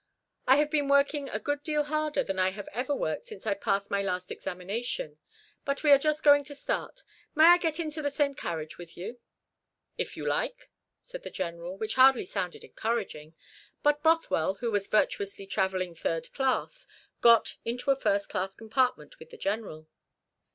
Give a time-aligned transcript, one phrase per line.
[0.47, 3.53] "I have been working a good deal harder than I have ever worked since I
[3.53, 5.19] passed my last examination.
[5.63, 7.03] But we are just going to start.
[7.35, 9.19] May I get into the same carriage with you?"
[9.99, 10.71] "If you like,"
[11.03, 13.35] said the General, which hardly sounded encouraging;
[13.83, 16.87] but Bothwell, who was virtuously travelling third class,
[17.21, 19.87] got into a first class compartment with the General.